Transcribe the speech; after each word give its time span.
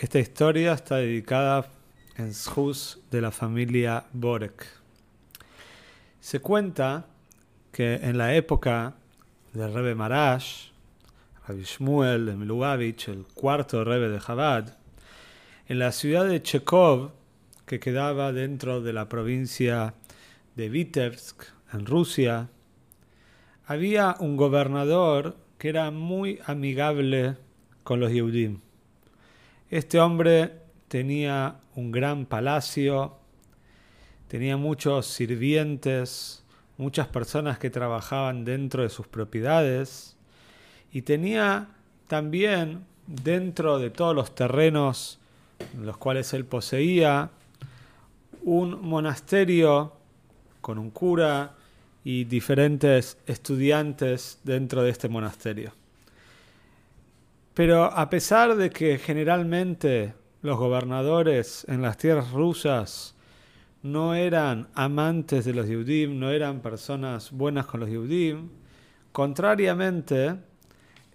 Esta 0.00 0.20
historia 0.20 0.74
está 0.74 0.98
dedicada 0.98 1.72
en 2.16 2.30
Shus 2.30 3.00
de 3.10 3.20
la 3.20 3.32
familia 3.32 4.04
Borek. 4.12 4.64
Se 6.20 6.38
cuenta 6.38 7.06
que 7.72 7.94
en 7.94 8.16
la 8.16 8.32
época 8.36 8.94
del 9.52 9.74
Rebbe 9.74 9.96
Marash, 9.96 10.68
Rabbi 11.48 11.64
Shmuel 11.64 12.26
de 12.26 12.94
el 13.08 13.26
cuarto 13.34 13.82
Rebbe 13.82 14.08
de 14.08 14.20
Chabad, 14.20 14.76
en 15.66 15.80
la 15.80 15.90
ciudad 15.90 16.28
de 16.28 16.44
Chekov, 16.44 17.10
que 17.66 17.80
quedaba 17.80 18.32
dentro 18.32 18.80
de 18.80 18.92
la 18.92 19.08
provincia 19.08 19.94
de 20.54 20.68
Vitebsk, 20.68 21.42
en 21.72 21.86
Rusia, 21.86 22.48
había 23.66 24.14
un 24.20 24.36
gobernador 24.36 25.36
que 25.58 25.70
era 25.70 25.90
muy 25.90 26.38
amigable 26.46 27.36
con 27.82 27.98
los 27.98 28.12
Yehudim. 28.12 28.60
Este 29.70 30.00
hombre 30.00 30.52
tenía 30.88 31.60
un 31.74 31.92
gran 31.92 32.24
palacio, 32.24 33.16
tenía 34.28 34.56
muchos 34.56 35.06
sirvientes, 35.06 36.42
muchas 36.78 37.06
personas 37.08 37.58
que 37.58 37.68
trabajaban 37.68 38.44
dentro 38.44 38.82
de 38.82 38.88
sus 38.88 39.06
propiedades 39.06 40.16
y 40.92 41.02
tenía 41.02 41.68
también 42.06 42.86
dentro 43.06 43.78
de 43.78 43.90
todos 43.90 44.14
los 44.14 44.34
terrenos 44.34 45.18
los 45.80 45.96
cuales 45.96 46.32
él 46.34 46.44
poseía 46.44 47.30
un 48.42 48.80
monasterio 48.88 49.92
con 50.60 50.78
un 50.78 50.90
cura 50.90 51.54
y 52.04 52.24
diferentes 52.24 53.18
estudiantes 53.26 54.38
dentro 54.44 54.82
de 54.82 54.90
este 54.90 55.08
monasterio. 55.08 55.72
Pero 57.58 57.86
a 57.86 58.08
pesar 58.08 58.54
de 58.54 58.70
que 58.70 58.98
generalmente 58.98 60.14
los 60.42 60.56
gobernadores 60.56 61.66
en 61.68 61.82
las 61.82 61.96
tierras 61.96 62.30
rusas 62.30 63.16
no 63.82 64.14
eran 64.14 64.68
amantes 64.74 65.44
de 65.44 65.54
los 65.54 65.66
Yehudim, 65.66 66.20
no 66.20 66.30
eran 66.30 66.60
personas 66.60 67.32
buenas 67.32 67.66
con 67.66 67.80
los 67.80 67.88
Yehudim, 67.88 68.50
contrariamente, 69.10 70.36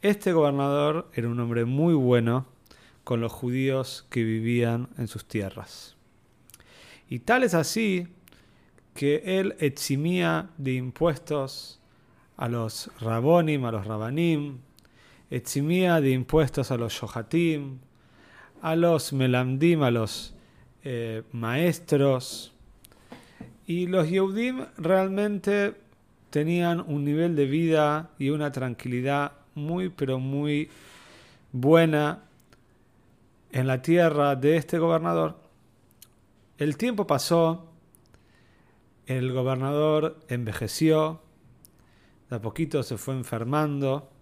este 0.01 0.33
gobernador 0.33 1.09
era 1.13 1.29
un 1.29 1.39
hombre 1.39 1.63
muy 1.63 1.93
bueno 1.93 2.45
con 3.05 3.21
los 3.21 3.31
judíos 3.31 4.05
que 4.09 4.25
vivían 4.25 4.89
en 4.97 5.07
sus 5.07 5.25
tierras. 5.25 5.95
Y 7.07 7.19
tal 7.19 7.43
es 7.43 7.53
así 7.53 8.05
que 8.93 9.39
él 9.39 9.55
eximía 9.59 10.49
de 10.57 10.73
impuestos 10.73 11.79
a 12.35 12.49
los 12.49 12.91
rabonim, 12.99 13.63
a 13.63 13.71
los 13.71 13.87
rabanim, 13.87 14.57
eximía 15.35 15.99
de 15.99 16.11
impuestos 16.11 16.69
a 16.69 16.77
los 16.77 16.99
yohatim, 17.01 17.79
a 18.61 18.75
los 18.75 19.13
melamdim, 19.13 19.81
a 19.81 19.89
los 19.89 20.35
eh, 20.83 21.23
maestros. 21.31 22.53
Y 23.65 23.87
los 23.87 24.09
Yehudim 24.09 24.65
realmente 24.77 25.73
tenían 26.29 26.81
un 26.81 27.03
nivel 27.03 27.35
de 27.35 27.45
vida 27.45 28.11
y 28.19 28.29
una 28.29 28.51
tranquilidad 28.51 29.31
muy, 29.55 29.89
pero 29.89 30.19
muy 30.19 30.69
buena 31.51 32.23
en 33.51 33.67
la 33.67 33.81
tierra 33.81 34.35
de 34.35 34.57
este 34.57 34.77
gobernador. 34.77 35.37
El 36.59 36.77
tiempo 36.77 37.07
pasó, 37.07 37.71
el 39.07 39.31
gobernador 39.31 40.19
envejeció, 40.27 41.21
de 42.29 42.35
a 42.35 42.41
poquito 42.41 42.83
se 42.83 42.97
fue 42.97 43.15
enfermando, 43.15 44.12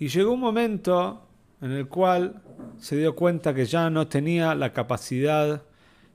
y 0.00 0.08
llegó 0.08 0.32
un 0.32 0.40
momento 0.40 1.28
en 1.60 1.72
el 1.72 1.86
cual 1.86 2.42
se 2.78 2.96
dio 2.96 3.14
cuenta 3.14 3.54
que 3.54 3.66
ya 3.66 3.90
no 3.90 4.08
tenía 4.08 4.54
la 4.54 4.72
capacidad 4.72 5.62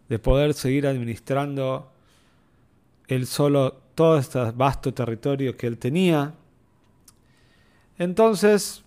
de 0.10 0.20
poder 0.20 0.56
seguir 0.56 0.88
administrando 0.88 1.92
él 3.08 3.28
solo 3.28 3.84
todo 3.94 4.18
este 4.18 4.40
vasto 4.52 4.92
territorio 4.92 5.56
que 5.56 5.68
él 5.68 5.78
tenía. 5.78 6.34
Entonces 8.00 8.84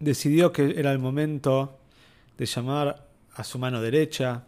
decidió 0.00 0.50
que 0.52 0.74
era 0.76 0.90
el 0.90 0.98
momento 0.98 1.78
de 2.36 2.46
llamar 2.46 3.06
a 3.32 3.44
su 3.44 3.60
mano 3.60 3.80
derecha, 3.80 4.42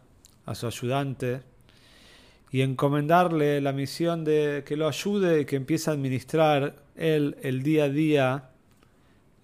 a 0.45 0.55
su 0.57 0.67
ayudante, 0.67 1.43
y 2.51 2.63
encomendarle 2.63 3.61
la 3.61 3.73
misión 3.73 4.25
de 4.25 4.65
que 4.67 4.77
lo 4.77 4.89
ayude 4.89 5.43
y 5.43 5.45
que 5.45 5.55
empiece 5.55 5.89
a 5.89 5.93
administrar 5.93 6.75
él 6.97 7.37
el 7.43 7.63
día 7.63 7.85
a 7.85 7.89
día 7.89 8.51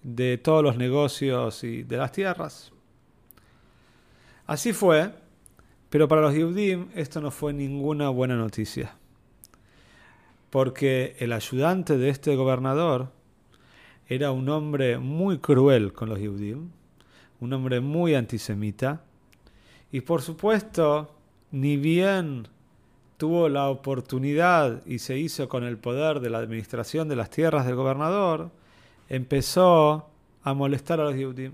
de 0.06 0.38
todos 0.38 0.62
los 0.62 0.76
negocios 0.76 1.64
y 1.64 1.82
de 1.82 1.96
las 1.96 2.12
tierras. 2.12 2.70
Así 4.46 4.72
fue, 4.72 5.12
pero 5.90 6.06
para 6.06 6.20
los 6.20 6.32
Yehudim 6.32 6.90
esto 6.94 7.20
no 7.20 7.32
fue 7.32 7.52
ninguna 7.52 8.08
buena 8.10 8.36
noticia, 8.36 8.94
porque 10.50 11.16
el 11.18 11.32
ayudante 11.32 11.98
de 11.98 12.10
este 12.10 12.36
gobernador 12.36 13.10
era 14.06 14.30
un 14.30 14.48
hombre 14.48 14.98
muy 14.98 15.38
cruel 15.38 15.92
con 15.92 16.08
los 16.08 16.20
Yehudim, 16.20 16.70
un 17.40 17.52
hombre 17.52 17.80
muy 17.80 18.14
antisemita, 18.14 19.02
y 19.90 20.02
por 20.02 20.22
supuesto, 20.22 21.16
ni 21.50 21.76
bien 21.76 22.46
tuvo 23.16 23.48
la 23.48 23.68
oportunidad 23.70 24.86
y 24.86 25.00
se 25.00 25.18
hizo 25.18 25.48
con 25.48 25.64
el 25.64 25.78
poder 25.78 26.20
de 26.20 26.30
la 26.30 26.38
administración 26.38 27.08
de 27.08 27.16
las 27.16 27.28
tierras 27.30 27.66
del 27.66 27.74
gobernador, 27.74 28.52
empezó 29.08 30.10
a 30.42 30.54
molestar 30.54 31.00
a 31.00 31.04
los 31.04 31.16
Yehudim. 31.16 31.52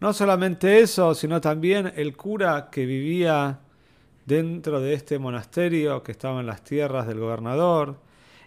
No 0.00 0.12
solamente 0.12 0.80
eso, 0.80 1.14
sino 1.14 1.40
también 1.40 1.92
el 1.96 2.16
cura 2.16 2.68
que 2.70 2.86
vivía 2.86 3.60
dentro 4.26 4.80
de 4.80 4.94
este 4.94 5.18
monasterio 5.18 6.02
que 6.02 6.12
estaba 6.12 6.40
en 6.40 6.46
las 6.46 6.62
tierras 6.62 7.06
del 7.06 7.18
gobernador. 7.18 7.96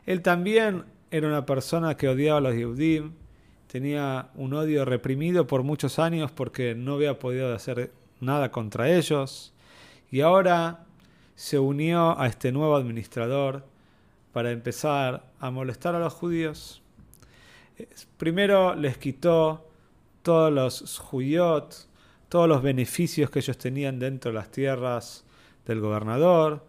Él 0.06 0.22
también 0.22 0.85
era 1.09 1.28
una 1.28 1.45
persona 1.45 1.97
que 1.97 2.07
odiaba 2.07 2.38
a 2.38 2.41
los 2.41 2.56
Yehudim, 2.56 3.12
tenía 3.68 4.29
un 4.35 4.53
odio 4.53 4.85
reprimido 4.85 5.47
por 5.47 5.63
muchos 5.63 6.00
años 6.00 6.31
porque 6.31 6.75
no 6.75 6.94
había 6.95 7.19
podido 7.19 7.53
hacer 7.53 7.91
nada 8.19 8.51
contra 8.51 8.89
ellos. 8.89 9.53
Y 10.09 10.22
ahora 10.22 10.85
se 11.35 11.57
unió 11.57 12.19
a 12.19 12.28
este 12.28 12.51
nuevo 12.51 12.75
administrador 12.75 13.66
para 14.31 14.51
empezar 14.51 15.25
a 15.39 15.51
molestar 15.51 15.95
a 15.95 16.00
los 16.00 16.13
judíos. 16.13 16.81
Primero 18.18 18.76
les 18.76 18.98
quitó 18.98 19.68
todos 20.22 20.52
los 20.52 21.00
juyot, 21.00 21.88
todos 22.30 22.48
los 22.48 22.62
beneficios 22.62 23.30
que 23.30 23.40
ellos 23.40 23.58
tenían 23.58 24.00
dentro 24.00 24.32
de 24.32 24.38
las 24.38 24.50
tierras 24.50 25.24
del 25.66 25.80
gobernador, 25.80 26.64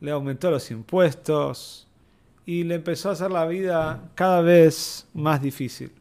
le 0.00 0.10
aumentó 0.10 0.50
los 0.50 0.70
impuestos 0.70 1.86
y 2.46 2.64
le 2.64 2.76
empezó 2.76 3.10
a 3.10 3.12
hacer 3.12 3.30
la 3.30 3.46
vida 3.46 4.10
cada 4.14 4.40
vez 4.40 5.06
más 5.14 5.40
difícil. 5.40 5.92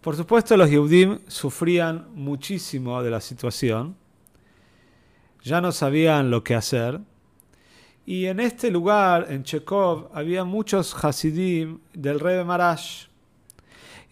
Por 0.00 0.16
supuesto, 0.16 0.56
los 0.56 0.68
Yehudim 0.68 1.20
sufrían 1.28 2.08
muchísimo 2.14 3.02
de 3.02 3.10
la 3.10 3.20
situación, 3.20 3.96
ya 5.44 5.60
no 5.60 5.70
sabían 5.70 6.30
lo 6.30 6.42
que 6.42 6.54
hacer, 6.54 7.00
y 8.04 8.26
en 8.26 8.40
este 8.40 8.70
lugar, 8.70 9.28
en 9.30 9.44
Chekov, 9.44 10.08
había 10.12 10.42
muchos 10.42 10.92
Hasidim 11.04 11.78
del 11.92 12.18
rey 12.18 12.36
de 12.36 12.44
Marash, 12.44 13.06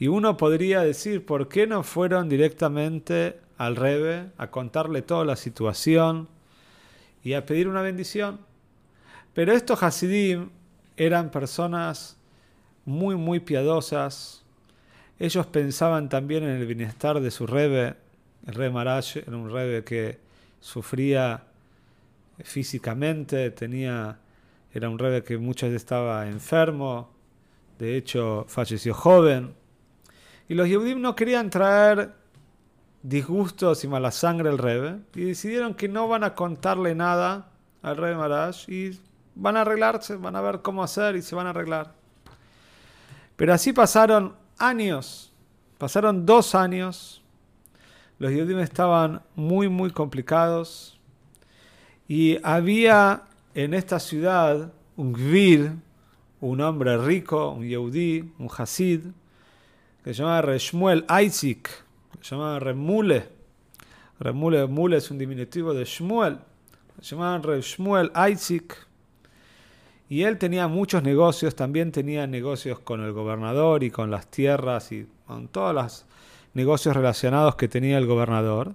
y 0.01 0.09
uno 0.09 0.39
podría 0.39 0.81
decir, 0.81 1.27
¿por 1.27 1.49
qué 1.49 1.67
no 1.67 1.83
fueron 1.83 2.31
directamente 2.31 3.39
al 3.59 3.77
Rebe 3.77 4.31
a 4.39 4.51
contarle 4.51 5.03
toda 5.03 5.27
la 5.27 5.37
situación 5.37 6.27
y 7.23 7.35
a 7.35 7.45
pedir 7.45 7.69
una 7.69 7.83
bendición? 7.83 8.41
Pero 9.35 9.53
estos 9.53 9.83
Hasidim 9.83 10.49
eran 10.97 11.31
personas 11.31 12.17
muy, 12.87 13.17
muy 13.17 13.41
piadosas. 13.41 14.43
Ellos 15.19 15.47
pensaban 15.47 16.09
también 16.09 16.45
en 16.45 16.57
el 16.57 16.67
bienestar 16.67 17.21
de 17.21 17.31
su 17.31 17.47
Rebe. 17.47 17.95
El 18.47 18.55
Rebe 18.55 18.71
Marash 18.71 19.19
era 19.19 19.37
un 19.37 19.51
Rebe 19.51 19.85
que 19.85 20.19
sufría 20.61 21.45
físicamente, 22.43 23.51
tenía, 23.51 24.19
era 24.73 24.89
un 24.89 24.99
Rebe 24.99 25.23
que 25.23 25.37
muchas 25.37 25.69
veces 25.69 25.83
estaba 25.83 26.27
enfermo, 26.27 27.11
de 27.79 27.99
hecho 27.99 28.47
falleció 28.49 28.95
joven. 28.95 29.60
Y 30.51 30.55
los 30.55 30.67
Yehudim 30.67 31.01
no 31.01 31.15
querían 31.15 31.49
traer 31.49 32.13
disgustos 33.05 33.85
y 33.85 33.87
mala 33.87 34.11
sangre 34.11 34.49
al 34.49 34.59
Rebe 34.59 34.99
y 35.15 35.23
decidieron 35.27 35.75
que 35.75 35.87
no 35.87 36.09
van 36.09 36.25
a 36.25 36.35
contarle 36.35 36.93
nada 36.97 37.53
al 37.83 37.97
Rebe 37.97 38.17
Marash 38.17 38.69
y 38.69 38.99
van 39.37 39.57
a 39.57 39.61
arreglarse, 39.61 40.17
van 40.17 40.35
a 40.35 40.41
ver 40.41 40.61
cómo 40.61 40.83
hacer 40.83 41.15
y 41.15 41.23
se 41.23 41.37
van 41.37 41.47
a 41.47 41.51
arreglar. 41.51 41.95
Pero 43.37 43.55
así 43.55 43.73
pasaron 43.73 44.35
años, 44.59 45.33
pasaron 45.79 46.27
dos 46.27 46.57
años, 46.57 47.23
los 48.19 48.33
Yehudim 48.33 48.59
estaban 48.59 49.23
muy, 49.37 49.69
muy 49.69 49.93
complicados 49.93 50.99
y 52.09 52.39
había 52.43 53.23
en 53.55 53.73
esta 53.73 54.01
ciudad 54.01 54.73
un 54.97 55.13
Gvir, 55.13 55.75
un 56.41 56.61
hombre 56.61 56.99
rico, 56.99 57.51
un 57.53 57.69
Yehudi, 57.69 58.33
un 58.41 58.49
Hasid, 58.53 59.03
que 60.05 60.15
se 60.15 60.23
llamaba 60.23 60.43
Reshmuel 60.43 61.05
Isaac, 61.23 61.85
que 62.19 62.25
se 62.25 62.35
llamaba 62.35 62.59
Remule. 62.59 63.29
Remule, 64.19 64.67
Mule 64.67 64.97
es 64.99 65.11
un 65.11 65.19
diminutivo 65.19 65.73
de 65.73 65.85
Shmuel. 65.85 66.39
Se 67.01 67.15
llamaba 67.15 67.39
Reshmuel 67.39 68.13
Isaac. 68.31 68.87
Y 70.09 70.25
él 70.25 70.39
tenía 70.39 70.67
muchos 70.69 71.03
negocios, 71.03 71.55
también 71.55 71.93
tenía 71.93 72.27
negocios 72.27 72.81
con 72.81 73.01
el 73.01 73.13
gobernador 73.13 73.85
y 73.85 73.91
con 73.91 74.11
las 74.11 74.27
tierras 74.27 74.91
y 74.91 75.07
con 75.27 75.49
todos 75.49 75.75
los 75.75 76.05
negocios 76.55 76.97
relacionados 76.97 77.55
que 77.55 77.69
tenía 77.69 77.97
el 77.97 78.07
gobernador. 78.07 78.75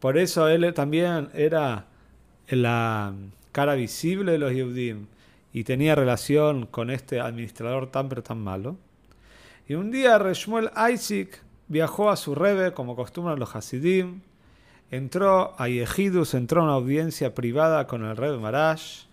Por 0.00 0.18
eso 0.18 0.48
él 0.48 0.72
también 0.74 1.28
era 1.34 1.86
la 2.48 3.14
cara 3.52 3.74
visible 3.74 4.32
de 4.32 4.38
los 4.38 4.52
Yehudim 4.52 5.06
y 5.52 5.64
tenía 5.64 5.94
relación 5.94 6.66
con 6.66 6.90
este 6.90 7.20
administrador 7.20 7.90
tan 7.90 8.08
pero 8.08 8.22
tan 8.22 8.42
malo. 8.42 8.76
Y 9.70 9.74
un 9.76 9.92
día 9.92 10.18
Reshmuel 10.18 10.72
Isaac 10.92 11.44
viajó 11.68 12.10
a 12.10 12.16
su 12.16 12.34
rebe, 12.34 12.72
como 12.72 12.94
acostumbran 12.94 13.38
los 13.38 13.54
Hasidim, 13.54 14.20
entró 14.90 15.54
a 15.60 15.68
Yehidus, 15.68 16.34
entró 16.34 16.62
a 16.62 16.64
una 16.64 16.72
audiencia 16.72 17.36
privada 17.36 17.86
con 17.86 18.04
el 18.04 18.16
rebe 18.16 18.36
Marash, 18.38 19.04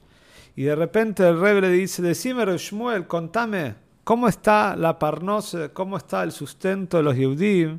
y 0.55 0.63
de 0.63 0.75
repente 0.75 1.27
el 1.27 1.39
rebe 1.39 1.61
le 1.61 1.69
dice, 1.69 2.01
decime 2.01 2.43
Reshmuel, 2.43 3.05
contame, 3.05 3.75
¿cómo 4.03 4.27
está 4.27 4.75
la 4.75 4.97
parnose, 4.97 5.69
cómo 5.73 5.95
está 5.95 6.23
el 6.23 6.31
sustento 6.31 6.97
de 6.97 7.03
los 7.03 7.15
Yehudim 7.15 7.77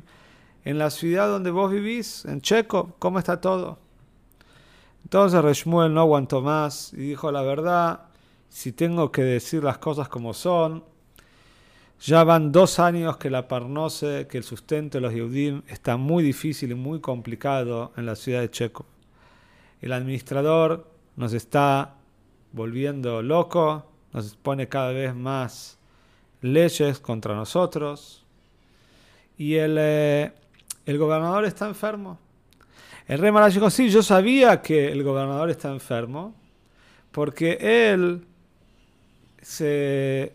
en 0.63 0.77
la 0.77 0.89
ciudad 0.89 1.27
donde 1.27 1.51
vos 1.51 1.69
vivís, 1.69 2.23
en 2.23 2.39
Checo, 2.39 2.95
cómo 2.97 3.19
está 3.19 3.41
todo? 3.41 3.77
Entonces 5.03 5.41
Reshmuel 5.41 5.93
no 5.93 5.99
aguantó 5.99 6.39
más 6.39 6.93
y 6.93 7.09
dijo 7.09 7.29
la 7.29 7.41
verdad, 7.41 8.05
si 8.47 8.71
tengo 8.71 9.11
que 9.11 9.23
decir 9.23 9.65
las 9.65 9.79
cosas 9.79 10.07
como 10.07 10.33
son, 10.33 10.85
ya 12.01 12.23
van 12.23 12.51
dos 12.51 12.79
años 12.79 13.17
que 13.17 13.29
la 13.29 13.47
parnose, 13.47 14.27
que 14.29 14.37
el 14.37 14.43
sustento 14.43 14.97
de 14.97 15.01
los 15.01 15.13
Yehudim 15.13 15.63
está 15.67 15.97
muy 15.97 16.23
difícil 16.23 16.71
y 16.71 16.75
muy 16.75 17.01
complicado 17.01 17.91
en 17.97 18.05
la 18.05 18.15
ciudad 18.15 18.41
de 18.41 18.49
Checo. 18.49 18.85
El 19.81 19.91
administrador 19.91 20.89
nos 21.15 21.33
está 21.33 21.95
volviendo 22.53 23.21
loco, 23.21 23.85
nos 24.13 24.35
pone 24.35 24.67
cada 24.67 24.91
vez 24.91 25.13
más 25.13 25.77
leyes 26.41 26.99
contra 26.99 27.35
nosotros 27.35 28.25
y 29.37 29.55
el, 29.55 29.75
eh, 29.77 30.31
el 30.85 30.97
gobernador 30.97 31.45
está 31.45 31.67
enfermo. 31.67 32.17
El 33.07 33.19
rey 33.19 33.31
Marash 33.31 33.55
dijo, 33.55 33.69
sí, 33.69 33.89
yo 33.89 34.03
sabía 34.03 34.61
que 34.61 34.91
el 34.91 35.03
gobernador 35.03 35.49
está 35.49 35.69
enfermo 35.69 36.35
porque 37.11 37.57
él 37.91 38.25
se, 39.41 40.33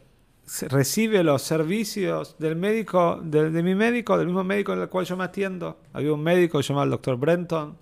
recibe 0.68 1.24
los 1.24 1.42
servicios 1.42 2.36
del 2.38 2.56
médico, 2.56 3.20
de, 3.22 3.50
mi 3.62 3.74
médico, 3.74 4.18
del 4.18 4.26
mismo 4.26 4.44
médico 4.44 4.72
en 4.72 4.82
el 4.82 4.88
cual 4.88 5.06
yo 5.06 5.16
me 5.16 5.24
atiendo. 5.24 5.78
Había 5.92 6.12
un 6.12 6.22
médico 6.22 6.60
llamado 6.60 6.84
el 6.84 6.90
doctor 6.90 7.16
Brenton, 7.16 7.76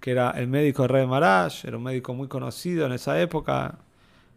que 0.00 0.12
era 0.12 0.30
el 0.30 0.48
médico 0.48 0.82
de 0.82 0.88
Rey 0.88 1.06
Marash, 1.06 1.66
era 1.66 1.76
un 1.76 1.82
médico 1.82 2.14
muy 2.14 2.28
conocido 2.28 2.86
en 2.86 2.92
esa 2.92 3.20
época 3.20 3.78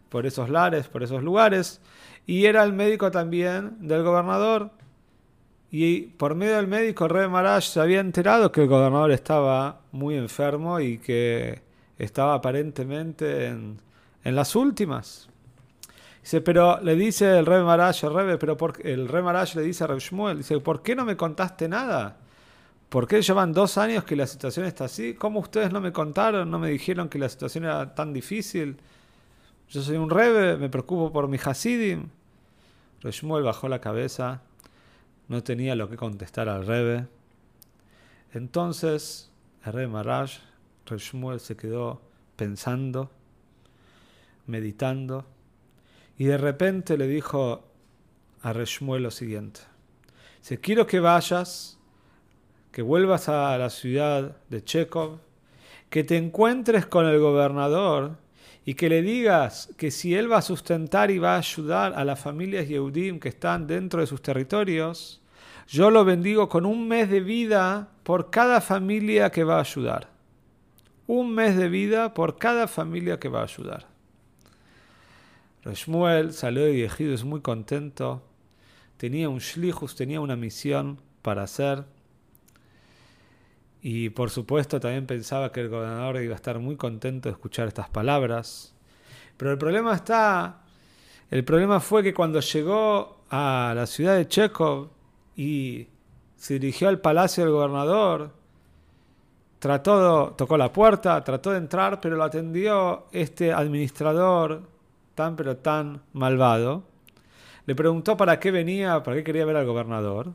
por 0.08 0.26
esos 0.26 0.50
lares, 0.50 0.88
por 0.88 1.02
esos 1.02 1.22
lugares, 1.22 1.80
y 2.26 2.44
era 2.44 2.62
el 2.62 2.72
médico 2.72 3.10
también 3.10 3.76
del 3.80 4.02
gobernador. 4.02 4.70
Y 5.70 6.02
por 6.02 6.34
medio 6.34 6.56
del 6.56 6.66
médico, 6.66 7.06
rey 7.06 7.28
Marash 7.28 7.68
se 7.70 7.80
había 7.80 8.00
enterado 8.00 8.50
que 8.50 8.62
el 8.62 8.68
gobernador 8.68 9.12
estaba 9.12 9.80
muy 9.92 10.16
enfermo 10.16 10.80
y 10.80 10.98
que 10.98 11.62
estaba 11.96 12.34
aparentemente 12.34 13.46
en, 13.46 13.80
en 14.24 14.34
las 14.34 14.56
últimas. 14.56 15.30
Dice, 16.22 16.40
pero 16.42 16.80
le 16.80 16.96
dice 16.96 17.38
el 17.38 17.46
rey 17.46 17.62
Marash, 17.62 18.04
el 18.04 18.12
rey, 18.12 18.36
pero 18.38 18.56
el 18.84 19.08
rey 19.08 19.22
Marash 19.22 19.54
le 19.54 19.62
dice 19.62 19.84
a 19.84 19.86
Reb 19.86 19.98
Shmuel, 19.98 20.38
dice, 20.38 20.58
¿por 20.60 20.82
qué 20.82 20.94
no 20.94 21.04
me 21.04 21.16
contaste 21.16 21.68
nada? 21.68 22.18
¿Por 22.90 23.06
qué 23.06 23.22
llevan 23.22 23.52
dos 23.52 23.78
años 23.78 24.04
que 24.04 24.16
la 24.16 24.26
situación 24.26 24.66
está 24.66 24.84
así? 24.84 25.14
¿Cómo 25.14 25.40
ustedes 25.40 25.72
no 25.72 25.80
me 25.80 25.92
contaron? 25.92 26.50
¿No 26.50 26.58
me 26.58 26.68
dijeron 26.70 27.08
que 27.08 27.18
la 27.18 27.28
situación 27.28 27.64
era 27.64 27.94
tan 27.94 28.12
difícil? 28.12 28.76
Yo 29.70 29.82
soy 29.82 29.96
un 29.96 30.10
rebe, 30.10 30.56
me 30.56 30.68
preocupo 30.68 31.12
por 31.12 31.28
mi 31.28 31.38
Hasidim. 31.42 32.08
Reb 33.00 33.42
bajó 33.42 33.68
la 33.68 33.80
cabeza, 33.80 34.42
no 35.28 35.42
tenía 35.42 35.74
lo 35.74 35.88
que 35.88 35.96
contestar 35.96 36.48
al 36.48 36.66
rebe. 36.66 37.06
Entonces, 38.34 39.30
el 39.64 39.72
rey 39.72 39.86
Marash, 39.86 40.38
Reb 40.86 41.38
se 41.38 41.56
quedó 41.56 42.02
pensando, 42.36 43.10
meditando. 44.46 45.24
Y 46.20 46.26
de 46.26 46.36
repente 46.36 46.98
le 46.98 47.06
dijo 47.06 47.64
a 48.42 48.52
Reshmuel 48.52 49.04
lo 49.04 49.10
siguiente. 49.10 49.62
Si 50.42 50.58
quiero 50.58 50.86
que 50.86 51.00
vayas, 51.00 51.78
que 52.72 52.82
vuelvas 52.82 53.30
a 53.30 53.56
la 53.56 53.70
ciudad 53.70 54.36
de 54.50 54.62
Chekhov, 54.62 55.18
que 55.88 56.04
te 56.04 56.18
encuentres 56.18 56.84
con 56.84 57.06
el 57.06 57.18
gobernador 57.18 58.18
y 58.66 58.74
que 58.74 58.90
le 58.90 59.00
digas 59.00 59.72
que 59.78 59.90
si 59.90 60.14
él 60.14 60.30
va 60.30 60.36
a 60.36 60.42
sustentar 60.42 61.10
y 61.10 61.16
va 61.16 61.36
a 61.36 61.38
ayudar 61.38 61.94
a 61.94 62.04
las 62.04 62.20
familias 62.20 62.68
Yehudim 62.68 63.18
que 63.18 63.30
están 63.30 63.66
dentro 63.66 64.02
de 64.02 64.06
sus 64.06 64.20
territorios, 64.20 65.22
yo 65.68 65.90
lo 65.90 66.04
bendigo 66.04 66.50
con 66.50 66.66
un 66.66 66.86
mes 66.86 67.08
de 67.08 67.20
vida 67.20 67.88
por 68.02 68.28
cada 68.28 68.60
familia 68.60 69.30
que 69.30 69.42
va 69.42 69.56
a 69.56 69.60
ayudar. 69.60 70.10
Un 71.06 71.34
mes 71.34 71.56
de 71.56 71.70
vida 71.70 72.12
por 72.12 72.36
cada 72.36 72.68
familia 72.68 73.18
que 73.18 73.30
va 73.30 73.40
a 73.40 73.44
ayudar. 73.44 73.89
Reshmuel 75.62 76.32
salió 76.32 76.64
de 76.64 76.84
es 76.84 77.24
muy 77.24 77.40
contento. 77.40 78.22
Tenía 78.96 79.28
un 79.28 79.38
shlichus, 79.38 79.94
tenía 79.94 80.20
una 80.20 80.36
misión 80.36 80.98
para 81.22 81.42
hacer. 81.42 81.84
Y 83.82 84.10
por 84.10 84.30
supuesto 84.30 84.80
también 84.80 85.06
pensaba 85.06 85.52
que 85.52 85.60
el 85.60 85.68
gobernador 85.68 86.22
iba 86.22 86.34
a 86.34 86.36
estar 86.36 86.58
muy 86.58 86.76
contento 86.76 87.28
de 87.28 87.34
escuchar 87.34 87.68
estas 87.68 87.88
palabras. 87.88 88.74
Pero 89.36 89.52
el 89.52 89.58
problema 89.58 89.94
está, 89.94 90.62
el 91.30 91.44
problema 91.44 91.80
fue 91.80 92.02
que 92.02 92.12
cuando 92.12 92.40
llegó 92.40 93.22
a 93.30 93.72
la 93.74 93.86
ciudad 93.86 94.16
de 94.16 94.28
Chekhov 94.28 94.88
y 95.36 95.88
se 96.36 96.54
dirigió 96.54 96.88
al 96.88 97.00
palacio 97.00 97.44
del 97.44 97.52
gobernador, 97.52 98.32
trató, 99.58 100.34
tocó 100.36 100.58
la 100.58 100.72
puerta, 100.72 101.22
trató 101.24 101.52
de 101.52 101.58
entrar, 101.58 102.00
pero 102.00 102.16
lo 102.16 102.24
atendió 102.24 103.06
este 103.12 103.52
administrador 103.52 104.62
tan 105.14 105.36
pero 105.36 105.56
tan 105.56 106.02
malvado, 106.12 106.84
le 107.66 107.74
preguntó 107.74 108.16
para 108.16 108.40
qué 108.40 108.50
venía, 108.50 109.02
para 109.02 109.16
qué 109.16 109.24
quería 109.24 109.44
ver 109.44 109.56
al 109.56 109.66
gobernador. 109.66 110.32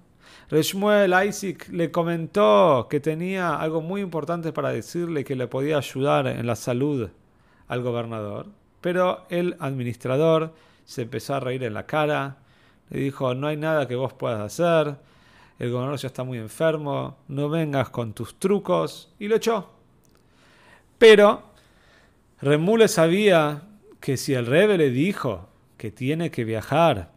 Reshmuel 0.50 1.14
Isaac 1.28 1.70
le 1.72 1.92
comentó 1.92 2.88
que 2.90 3.00
tenía 3.00 3.56
algo 3.56 3.82
muy 3.82 4.02
importante 4.02 4.54
para 4.54 4.70
decirle 4.70 5.24
que 5.24 5.36
le 5.36 5.48
podía 5.48 5.78
ayudar 5.78 6.28
en 6.28 6.46
la 6.46 6.56
salud 6.56 7.10
al 7.68 7.82
gobernador, 7.82 8.48
pero 8.82 9.26
el 9.30 9.56
administrador 9.60 10.54
se 10.86 11.02
empezó 11.02 11.36
a 11.36 11.40
reír 11.40 11.64
en 11.64 11.74
la 11.74 11.86
cara, 11.86 12.38
le 12.92 13.00
dijo, 13.00 13.34
no 13.34 13.48
hay 13.48 13.58
nada 13.58 13.88
que 13.88 13.96
vos 13.96 14.14
puedas 14.14 14.40
hacer, 14.40 14.96
el 15.58 15.72
gobernador 15.72 16.00
ya 16.00 16.08
está 16.08 16.24
muy 16.24 16.38
enfermo, 16.38 17.18
no 17.28 17.50
vengas 17.50 17.90
con 17.90 18.14
tus 18.14 18.38
trucos, 18.38 19.10
y 19.18 19.28
lo 19.28 19.38
echó. 19.38 19.72
Pero 20.98 21.42
Remule 22.42 22.88
sabía 22.88 23.62
que 24.06 24.18
si 24.18 24.36
el 24.36 24.46
Rebe 24.46 24.78
le 24.78 24.92
dijo 24.92 25.50
que 25.78 25.90
tiene 25.90 26.30
que 26.30 26.44
viajar 26.44 27.10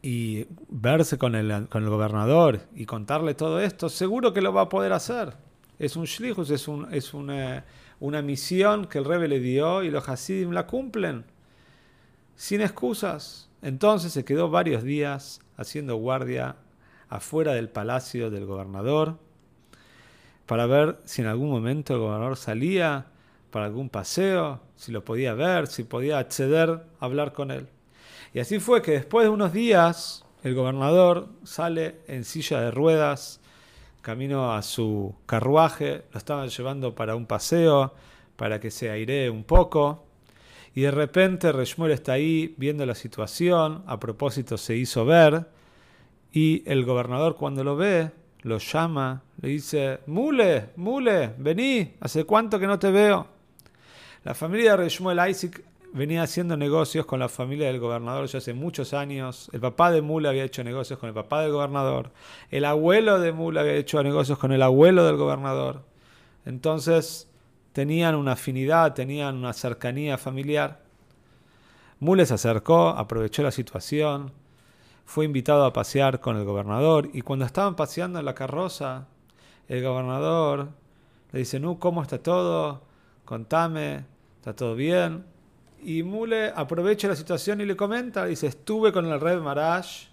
y 0.00 0.46
verse 0.70 1.18
con 1.18 1.34
el, 1.34 1.68
con 1.68 1.84
el 1.84 1.90
gobernador 1.90 2.62
y 2.74 2.86
contarle 2.86 3.34
todo 3.34 3.60
esto, 3.60 3.90
seguro 3.90 4.32
que 4.32 4.40
lo 4.40 4.54
va 4.54 4.62
a 4.62 4.68
poder 4.70 4.94
hacer. 4.94 5.34
Es 5.78 5.96
un 5.96 6.06
shlichus, 6.06 6.48
es, 6.48 6.66
un, 6.66 6.94
es 6.94 7.12
una, 7.12 7.66
una, 8.00 8.22
misión 8.22 8.86
que 8.86 8.96
el 8.96 9.04
Rebe 9.04 9.28
le 9.28 9.38
dio 9.38 9.82
y 9.82 9.90
los 9.90 10.08
Hasidim 10.08 10.52
la 10.52 10.66
cumplen, 10.66 11.26
sin 12.36 12.62
excusas. 12.62 13.50
Entonces 13.60 14.14
se 14.14 14.24
quedó 14.24 14.48
varios 14.48 14.82
días 14.82 15.42
haciendo 15.58 15.96
guardia 15.96 16.56
afuera 17.10 17.52
del 17.52 17.68
palacio 17.68 18.30
del 18.30 18.46
gobernador 18.46 19.18
para 20.46 20.64
ver 20.64 20.98
si 21.04 21.20
en 21.20 21.28
algún 21.28 21.50
momento 21.50 21.92
el 21.92 22.00
gobernador 22.00 22.38
salía 22.38 23.08
para 23.56 23.64
algún 23.64 23.88
paseo, 23.88 24.60
si 24.74 24.92
lo 24.92 25.02
podía 25.02 25.32
ver, 25.32 25.66
si 25.66 25.82
podía 25.82 26.18
acceder 26.18 26.68
a 26.68 27.04
hablar 27.06 27.32
con 27.32 27.50
él. 27.50 27.66
Y 28.34 28.38
así 28.38 28.58
fue 28.58 28.82
que 28.82 28.90
después 28.90 29.24
de 29.24 29.30
unos 29.30 29.54
días 29.54 30.26
el 30.42 30.54
gobernador 30.54 31.30
sale 31.42 32.00
en 32.06 32.24
silla 32.24 32.60
de 32.60 32.70
ruedas, 32.70 33.40
camino 34.02 34.52
a 34.52 34.60
su 34.60 35.14
carruaje, 35.24 36.02
lo 36.12 36.18
estaban 36.18 36.50
llevando 36.50 36.94
para 36.94 37.16
un 37.16 37.24
paseo, 37.24 37.94
para 38.36 38.60
que 38.60 38.70
se 38.70 38.90
airee 38.90 39.30
un 39.30 39.42
poco. 39.42 40.04
Y 40.74 40.82
de 40.82 40.90
repente 40.90 41.50
Reshmuel 41.50 41.92
está 41.92 42.12
ahí 42.12 42.54
viendo 42.58 42.84
la 42.84 42.94
situación, 42.94 43.84
a 43.86 43.98
propósito 43.98 44.58
se 44.58 44.76
hizo 44.76 45.06
ver, 45.06 45.46
y 46.30 46.62
el 46.66 46.84
gobernador 46.84 47.36
cuando 47.36 47.64
lo 47.64 47.74
ve, 47.74 48.10
lo 48.42 48.58
llama, 48.58 49.22
le 49.40 49.48
dice, 49.48 50.00
Mule, 50.08 50.72
Mule, 50.76 51.32
vení, 51.38 51.94
¿hace 52.00 52.24
cuánto 52.24 52.58
que 52.58 52.66
no 52.66 52.78
te 52.78 52.90
veo? 52.90 53.35
La 54.26 54.34
familia 54.34 54.72
de 54.72 54.78
Reshmuel 54.78 55.20
Isaac 55.30 55.62
venía 55.92 56.20
haciendo 56.24 56.56
negocios 56.56 57.06
con 57.06 57.20
la 57.20 57.28
familia 57.28 57.68
del 57.68 57.78
gobernador 57.78 58.26
ya 58.26 58.38
hace 58.38 58.54
muchos 58.54 58.92
años. 58.92 59.48
El 59.52 59.60
papá 59.60 59.92
de 59.92 60.02
Mule 60.02 60.28
había 60.28 60.42
hecho 60.42 60.64
negocios 60.64 60.98
con 60.98 61.06
el 61.06 61.14
papá 61.14 61.42
del 61.42 61.52
gobernador. 61.52 62.10
El 62.50 62.64
abuelo 62.64 63.20
de 63.20 63.30
Mule 63.30 63.60
había 63.60 63.74
hecho 63.74 64.02
negocios 64.02 64.36
con 64.36 64.50
el 64.50 64.62
abuelo 64.62 65.04
del 65.04 65.16
gobernador. 65.16 65.84
Entonces, 66.44 67.30
tenían 67.72 68.16
una 68.16 68.32
afinidad, 68.32 68.94
tenían 68.94 69.36
una 69.36 69.52
cercanía 69.52 70.18
familiar. 70.18 70.80
Mule 72.00 72.26
se 72.26 72.34
acercó, 72.34 72.88
aprovechó 72.88 73.44
la 73.44 73.52
situación, 73.52 74.32
fue 75.04 75.24
invitado 75.24 75.64
a 75.64 75.72
pasear 75.72 76.18
con 76.18 76.36
el 76.36 76.44
gobernador 76.44 77.10
y 77.12 77.20
cuando 77.20 77.44
estaban 77.44 77.76
paseando 77.76 78.18
en 78.18 78.24
la 78.24 78.34
carroza, 78.34 79.06
el 79.68 79.84
gobernador 79.84 80.70
le 81.30 81.38
dice, 81.38 81.62
¿cómo 81.78 82.02
está 82.02 82.18
todo? 82.18 82.82
Contame, 83.24 84.15
¿está 84.46 84.54
todo 84.54 84.76
bien? 84.76 85.24
Y 85.82 86.04
Mule 86.04 86.52
aprovecha 86.54 87.08
la 87.08 87.16
situación 87.16 87.60
y 87.60 87.64
le 87.64 87.76
comenta, 87.76 88.24
dice, 88.26 88.46
estuve 88.46 88.92
con 88.92 89.04
el 89.06 89.20
rey 89.20 89.36
Marash 89.38 90.06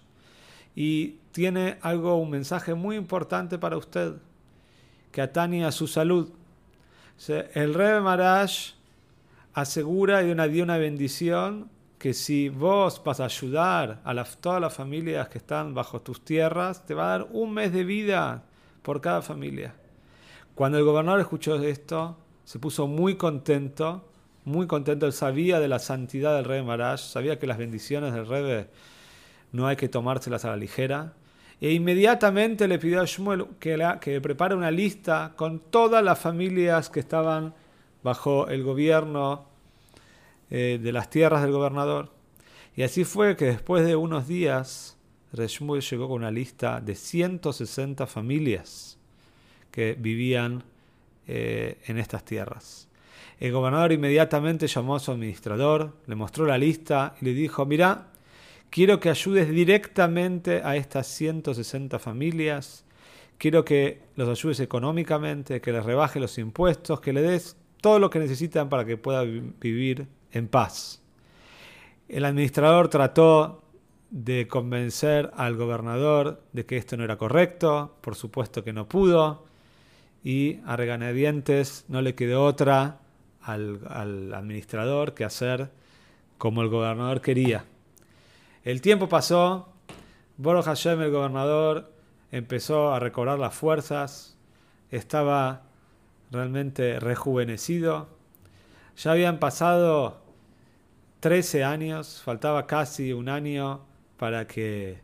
y 0.74 1.20
tiene 1.30 1.78
algo, 1.82 2.16
un 2.16 2.30
mensaje 2.30 2.74
muy 2.74 2.96
importante 2.96 3.58
para 3.58 3.76
usted, 3.76 4.14
que 5.12 5.22
atañe 5.22 5.64
a 5.64 5.70
su 5.70 5.86
salud 5.86 6.32
el 7.28 7.74
Rebbe 7.74 8.00
Marash 8.00 8.72
asegura 9.52 10.22
y 10.22 10.34
dio 10.50 10.64
una 10.64 10.78
bendición 10.78 11.70
que 11.98 12.12
si 12.12 12.48
vos 12.48 13.00
vas 13.04 13.20
a 13.20 13.26
ayudar 13.26 14.02
a 14.04 14.24
todas 14.24 14.60
las 14.60 14.74
familias 14.74 15.28
que 15.28 15.38
están 15.38 15.74
bajo 15.74 16.02
tus 16.02 16.24
tierras, 16.24 16.84
te 16.84 16.92
va 16.92 17.04
a 17.06 17.18
dar 17.18 17.28
un 17.30 17.54
mes 17.54 17.72
de 17.72 17.84
vida 17.84 18.42
por 18.82 19.00
cada 19.00 19.22
familia. 19.22 19.74
Cuando 20.56 20.76
el 20.76 20.84
gobernador 20.84 21.20
escuchó 21.20 21.54
esto, 21.62 22.18
se 22.44 22.58
puso 22.58 22.88
muy 22.88 23.14
contento, 23.14 24.10
muy 24.44 24.66
contento. 24.66 25.06
Él 25.06 25.12
sabía 25.12 25.60
de 25.60 25.68
la 25.68 25.78
santidad 25.78 26.34
del 26.36 26.44
Rebbe 26.44 26.62
Marash, 26.62 27.00
sabía 27.00 27.38
que 27.38 27.46
las 27.46 27.58
bendiciones 27.58 28.12
del 28.12 28.26
Rebbe 28.26 28.68
no 29.52 29.66
hay 29.66 29.76
que 29.76 29.88
tomárselas 29.88 30.44
a 30.44 30.50
la 30.50 30.56
ligera. 30.56 31.12
E 31.60 31.72
inmediatamente 31.72 32.68
le 32.68 32.78
pidió 32.78 33.00
a 33.00 33.04
Shmuel 33.04 33.46
que, 33.58 33.78
que 34.00 34.20
prepare 34.20 34.54
una 34.54 34.70
lista 34.70 35.32
con 35.36 35.60
todas 35.60 36.02
las 36.02 36.18
familias 36.18 36.90
que 36.90 37.00
estaban 37.00 37.54
bajo 38.02 38.48
el 38.48 38.62
gobierno 38.62 39.46
eh, 40.50 40.78
de 40.82 40.92
las 40.92 41.08
tierras 41.08 41.42
del 41.42 41.52
gobernador. 41.52 42.10
Y 42.76 42.82
así 42.82 43.04
fue 43.04 43.36
que 43.36 43.46
después 43.46 43.86
de 43.86 43.96
unos 43.96 44.26
días, 44.26 44.96
Shmuel 45.32 45.80
llegó 45.80 46.08
con 46.08 46.16
una 46.16 46.30
lista 46.30 46.80
de 46.80 46.94
160 46.94 48.06
familias 48.06 48.98
que 49.70 49.96
vivían 49.98 50.64
eh, 51.26 51.78
en 51.86 51.98
estas 51.98 52.24
tierras. 52.24 52.88
El 53.40 53.52
gobernador 53.52 53.92
inmediatamente 53.92 54.66
llamó 54.66 54.96
a 54.96 55.00
su 55.00 55.10
administrador, 55.10 55.94
le 56.06 56.14
mostró 56.14 56.46
la 56.46 56.58
lista 56.58 57.14
y 57.20 57.24
le 57.24 57.34
dijo, 57.34 57.66
mira, 57.66 58.12
Quiero 58.74 58.98
que 58.98 59.08
ayudes 59.08 59.48
directamente 59.50 60.60
a 60.64 60.74
estas 60.74 61.06
160 61.06 62.00
familias. 62.00 62.84
Quiero 63.38 63.64
que 63.64 64.02
los 64.16 64.28
ayudes 64.28 64.58
económicamente, 64.58 65.60
que 65.60 65.70
les 65.70 65.84
rebajes 65.84 66.20
los 66.20 66.38
impuestos, 66.38 67.00
que 67.00 67.12
le 67.12 67.22
des 67.22 67.56
todo 67.80 68.00
lo 68.00 68.10
que 68.10 68.18
necesitan 68.18 68.68
para 68.68 68.84
que 68.84 68.96
puedan 68.96 69.54
vivir 69.60 70.08
en 70.32 70.48
paz. 70.48 71.00
El 72.08 72.24
administrador 72.24 72.88
trató 72.88 73.62
de 74.10 74.48
convencer 74.48 75.30
al 75.36 75.54
gobernador 75.54 76.42
de 76.52 76.66
que 76.66 76.76
esto 76.76 76.96
no 76.96 77.04
era 77.04 77.16
correcto, 77.16 77.96
por 78.00 78.16
supuesto 78.16 78.64
que 78.64 78.72
no 78.72 78.88
pudo, 78.88 79.44
y 80.24 80.58
a 80.66 80.74
regañadientes 80.74 81.84
no 81.86 82.02
le 82.02 82.16
quedó 82.16 82.44
otra 82.44 83.02
al, 83.44 83.80
al 83.88 84.34
administrador 84.34 85.14
que 85.14 85.24
hacer 85.24 85.70
como 86.38 86.62
el 86.62 86.68
gobernador 86.68 87.20
quería. 87.20 87.64
El 88.64 88.80
tiempo 88.80 89.08
pasó, 89.08 89.68
Boros 90.36 90.66
Hashem, 90.66 91.00
el 91.02 91.10
gobernador, 91.10 91.92
empezó 92.32 92.92
a 92.92 92.98
recobrar 92.98 93.38
las 93.38 93.54
fuerzas, 93.54 94.36
estaba 94.90 95.62
realmente 96.30 96.98
rejuvenecido. 96.98 98.08
Ya 98.96 99.12
habían 99.12 99.38
pasado 99.38 100.22
13 101.20 101.64
años, 101.64 102.22
faltaba 102.22 102.66
casi 102.66 103.12
un 103.12 103.28
año 103.28 103.80
para 104.18 104.46
que 104.46 104.98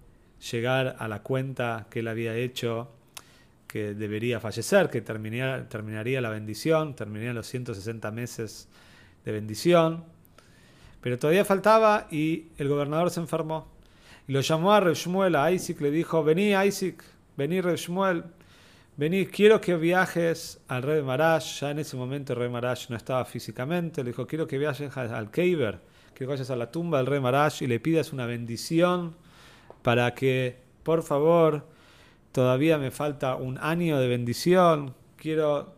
llegara 0.51 0.91
a 0.91 1.09
la 1.09 1.23
cuenta 1.23 1.87
que 1.91 2.01
él 2.01 2.09
había 2.09 2.35
hecho 2.35 2.89
que 3.71 3.95
debería 3.95 4.41
fallecer, 4.41 4.91
que 4.91 5.01
terminaría, 5.01 6.21
la 6.21 6.29
bendición, 6.29 6.97
terminarían 6.97 7.37
los 7.37 7.47
160 7.47 8.11
meses 8.11 8.69
de 9.25 9.31
bendición. 9.31 10.03
Pero 11.01 11.21
todavía 11.21 11.45
faltaba 11.45 12.09
y 12.11 12.49
el 12.59 12.69
gobernador 12.69 13.11
se 13.11 13.21
enfermó. 13.21 13.69
Y 14.27 14.33
lo 14.33 14.41
llamó 14.41 14.73
a 14.73 14.81
Reb 14.81 14.97
a 15.37 15.53
Isaac, 15.53 15.81
le 15.83 15.93
dijo, 15.93 16.25
vení 16.25 16.53
Isaac, 16.67 17.05
vení 17.37 17.61
Reb 17.61 17.79
vení, 18.97 19.27
quiero 19.27 19.61
que 19.61 19.77
viajes 19.77 20.61
al 20.67 20.83
rey 20.83 21.01
Marash. 21.01 21.61
Ya 21.61 21.71
en 21.71 21.79
ese 21.79 21.97
momento 21.97 22.33
el 22.33 22.41
rey 22.41 22.49
Marash 22.49 22.91
no 22.91 22.97
estaba 22.97 23.25
físicamente. 23.25 24.03
Le 24.03 24.11
dijo, 24.11 24.27
quiero 24.27 24.49
que 24.49 24.59
viajes 24.59 24.97
al 24.97 25.31
Keiber, 25.31 25.79
que 26.13 26.27
vayas 26.27 26.51
a 26.51 26.57
la 26.57 26.73
tumba 26.73 26.99
del 26.99 27.07
rey 27.07 27.21
Marash 27.21 27.63
y 27.63 27.69
le 27.69 27.79
pidas 27.79 28.13
una 28.13 28.27
bendición 28.27 29.15
para 29.83 30.13
que, 30.13 30.59
por 30.83 31.05
favor, 31.05 31.65
todavía 32.33 32.79
me 32.79 32.91
falta 32.91 33.37
un 33.37 33.59
año 33.59 33.99
de 33.99 34.09
bendición. 34.09 34.95
Quiero 35.17 35.75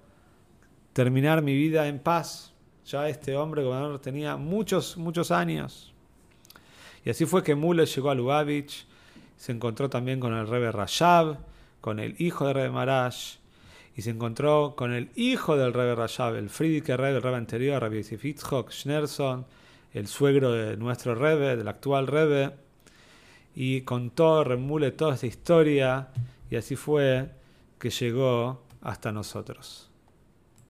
terminar 0.93 1.43
mi 1.43 1.55
vida 1.55 1.89
en 1.89 1.99
paz. 1.99 2.53
Ya 2.87 3.09
este 3.09 3.37
hombre 3.37 3.63
gobernador 3.63 4.01
tenía 4.01 4.37
muchos, 4.37 4.97
muchos 4.97 5.31
años. 5.31 5.93
Y 7.05 7.11
así 7.11 7.27
fue 7.27 7.43
que 7.43 7.55
Mule 7.55 7.87
llegó 7.87 8.11
a 8.11 8.15
Lubavitch, 8.15 8.87
se 9.37 9.53
encontró 9.53 9.91
también 9.91 10.21
con 10.21 10.35
el 10.35 10.47
Rebbe 10.47 10.71
Rashab, 10.71 11.39
con 11.81 11.99
el 11.99 12.15
hijo 12.21 12.47
de 12.47 12.53
Rebbe 12.53 12.71
Marash, 12.71 13.37
y 13.97 14.03
se 14.03 14.11
encontró 14.11 14.75
con 14.77 14.93
el 14.93 15.11
hijo 15.17 15.57
del 15.57 15.73
Rebbe 15.73 15.97
Rashab, 15.97 16.37
el 16.37 16.49
Friedrich 16.49 16.87
Rebbe, 16.87 17.17
el 17.17 17.23
Rebbe 17.23 17.37
anterior, 17.37 17.83
Rabbi 17.83 18.03
Yosef 18.03 18.25
Schnerson, 18.71 19.45
el 19.93 20.07
suegro 20.07 20.53
de 20.53 20.77
nuestro 20.77 21.15
Rebbe, 21.15 21.57
del 21.57 21.69
actual 21.69 22.07
Rebbe, 22.07 22.53
y 23.55 23.83
contó 23.83 24.45
Mule 24.57 24.93
toda 24.93 25.15
esta 25.15 25.27
historia, 25.27 26.09
y 26.53 26.57
así 26.57 26.77
fue 26.77 27.31
que 27.79 27.89
llegó 27.89 28.63
hasta 28.83 29.11
nosotros. 29.11 29.91